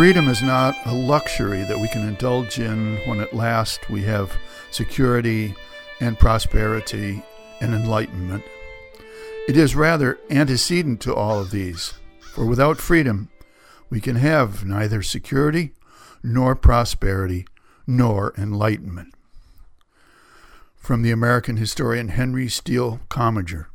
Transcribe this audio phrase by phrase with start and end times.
[0.00, 4.34] Freedom is not a luxury that we can indulge in when at last we have
[4.70, 5.54] security
[6.00, 7.22] and prosperity
[7.60, 8.42] and enlightenment.
[9.46, 13.28] It is rather antecedent to all of these, for without freedom,
[13.90, 15.74] we can have neither security,
[16.22, 17.46] nor prosperity,
[17.86, 19.12] nor enlightenment.
[20.76, 23.66] From the American historian Henry Steele Commager.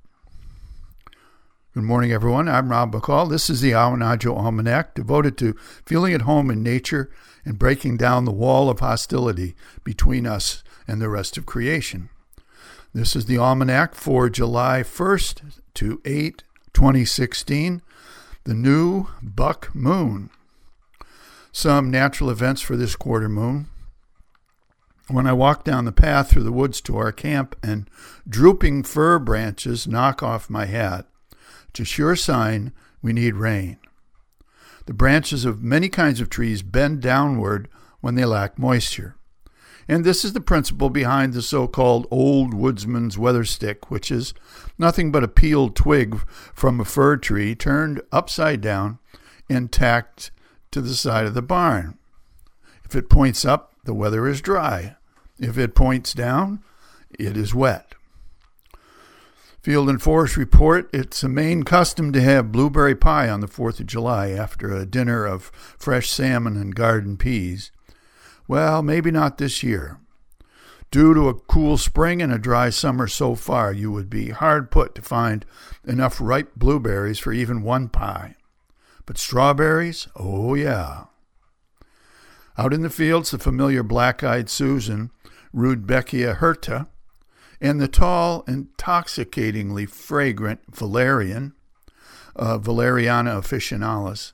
[1.76, 2.48] Good morning, everyone.
[2.48, 3.30] I'm Rob McCall.
[3.30, 7.12] This is the Awanadjo Almanac, devoted to feeling at home in nature
[7.44, 12.08] and breaking down the wall of hostility between us and the rest of creation.
[12.94, 17.82] This is the Almanac for July 1st to 8, 2016,
[18.46, 20.30] the new buck moon.
[21.52, 23.68] Some natural events for this quarter moon.
[25.10, 27.90] When I walk down the path through the woods to our camp and
[28.26, 31.06] drooping fir branches knock off my hat,
[31.76, 33.78] it's a sure sign we need rain.
[34.86, 37.68] The branches of many kinds of trees bend downward
[38.00, 39.18] when they lack moisture.
[39.86, 44.34] And this is the principle behind the so called old woodsman's weather stick, which is
[44.78, 46.18] nothing but a peeled twig
[46.54, 49.00] from a fir tree turned upside down
[49.50, 50.32] and tacked
[50.72, 51.98] to the side of the barn.
[52.86, 54.96] If it points up, the weather is dry.
[55.38, 56.64] If it points down,
[57.20, 57.96] it is wet.
[59.66, 63.80] Field and Forest report it's a Maine custom to have blueberry pie on the 4th
[63.80, 65.46] of July after a dinner of
[65.80, 67.72] fresh salmon and garden peas.
[68.48, 70.00] Well, maybe not this year.
[70.92, 74.70] Due to a cool spring and a dry summer so far, you would be hard
[74.70, 75.48] put to find
[75.84, 78.36] enough ripe blueberries for even one pie.
[79.08, 80.08] But strawberries?
[80.16, 81.06] Oh, yeah.
[82.56, 85.10] Out in the fields, the familiar black eyed Susan,
[85.56, 86.86] Rudbeckia hirta,
[87.62, 91.54] and the tall, intoxicatingly fragrant valerian,
[92.36, 94.34] uh, Valeriana officinalis,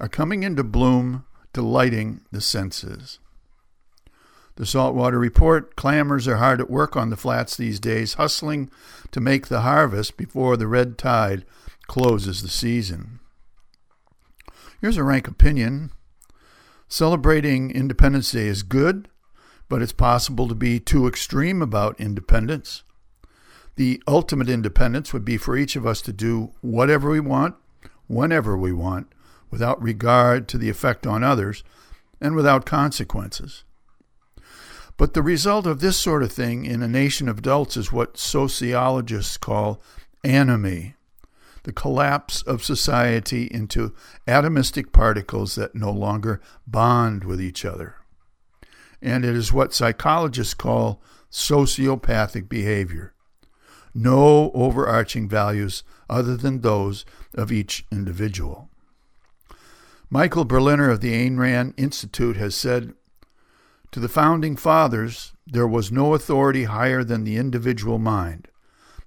[0.00, 3.18] are coming into bloom, delighting the senses.
[4.56, 8.70] The Saltwater Report clammers are hard at work on the flats these days, hustling
[9.10, 11.44] to make the harvest before the red tide
[11.86, 13.20] closes the season.
[14.80, 15.92] Here's a rank opinion.
[16.88, 19.08] Celebrating Independence Day is good,
[19.72, 22.82] but it's possible to be too extreme about independence.
[23.76, 27.54] The ultimate independence would be for each of us to do whatever we want,
[28.06, 29.06] whenever we want,
[29.50, 31.64] without regard to the effect on others,
[32.20, 33.64] and without consequences.
[34.98, 38.18] But the result of this sort of thing in a nation of adults is what
[38.18, 39.80] sociologists call
[40.22, 40.96] anomie
[41.62, 43.94] the collapse of society into
[44.28, 47.94] atomistic particles that no longer bond with each other
[49.02, 53.14] and it is what psychologists call sociopathic behavior.
[53.94, 57.04] No overarching values other than those
[57.34, 58.70] of each individual.
[60.08, 62.94] Michael Berliner of the Ayn Rand Institute has said
[63.90, 68.48] To the founding fathers, there was no authority higher than the individual mind,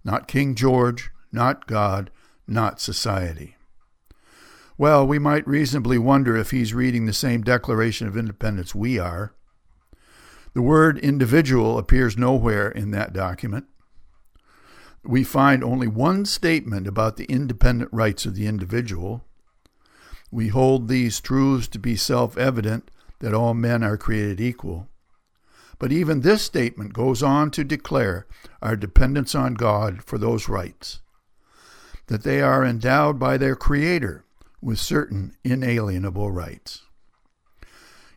[0.03, 2.11] not King George, not God,
[2.47, 3.55] not society.
[4.77, 9.33] Well, we might reasonably wonder if he's reading the same Declaration of Independence we are.
[10.55, 13.65] The word individual appears nowhere in that document.
[15.03, 19.25] We find only one statement about the independent rights of the individual.
[20.31, 22.89] We hold these truths to be self evident
[23.19, 24.87] that all men are created equal.
[25.77, 28.25] But even this statement goes on to declare
[28.61, 31.01] our dependence on God for those rights,
[32.07, 34.23] that they are endowed by their Creator
[34.61, 36.84] with certain inalienable rights.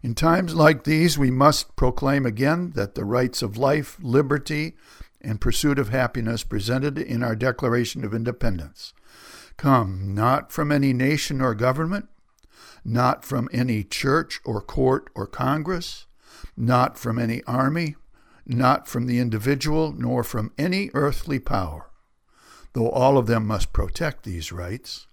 [0.02, 4.76] In times like these, we must proclaim again that the rights of life, liberty,
[5.20, 8.94] and pursuit of happiness presented in our Declaration of Independence
[9.56, 12.08] come not from any nation or government,
[12.84, 16.06] not from any church or court or Congress,
[16.56, 17.96] not from any army,
[18.46, 21.90] not from the individual, nor from any earthly power,
[22.72, 25.07] though all of them must protect these rights.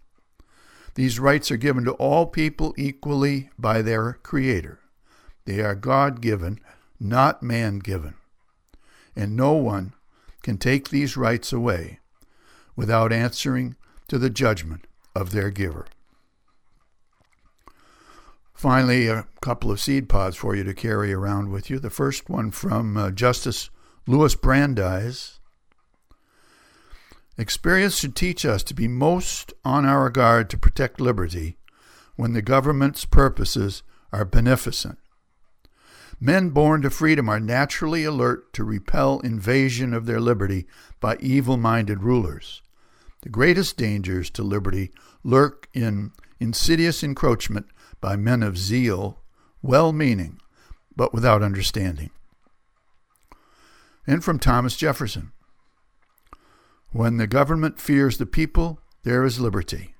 [0.95, 4.80] These rights are given to all people equally by their Creator.
[5.45, 6.59] They are God given,
[7.00, 8.15] not man given.
[9.15, 9.94] And no one
[10.42, 12.00] can take these rights away
[12.75, 13.75] without answering
[14.07, 15.86] to the judgment of their giver.
[18.53, 21.77] Finally, a couple of seed pods for you to carry around with you.
[21.77, 23.69] The first one from uh, Justice
[24.07, 25.39] Louis Brandeis
[27.38, 31.58] Experience should teach us to be most on our guard to protect liberty
[32.16, 33.84] when the government's purposes
[34.14, 34.98] are beneficent.
[36.20, 40.66] Men born to freedom are naturally alert to repel invasion of their liberty
[41.02, 42.62] by evil minded rulers.
[43.24, 44.92] The greatest dangers to liberty
[45.24, 47.66] lurk in insidious encroachment
[48.00, 49.20] by men of zeal,
[49.62, 50.40] well meaning,
[50.96, 52.12] but without understanding.
[54.08, 55.34] And from Thomas Jefferson
[56.95, 59.95] When the government fears the people, there is liberty.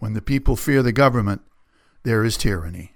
[0.00, 1.40] When the people fear the government,
[2.02, 2.92] there is tyranny.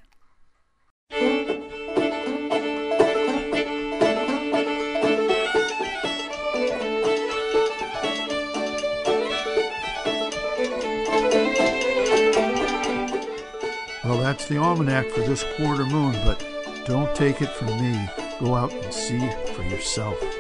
[14.04, 16.46] Well, that's the almanac for this quarter moon, but
[16.84, 18.06] don't take it from me.
[18.38, 19.19] Go out and see
[19.54, 20.39] for yourself.